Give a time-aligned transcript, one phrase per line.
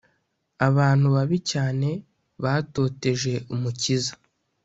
[0.67, 1.89] abantu babi cyane
[2.43, 4.13] batoteje umukiza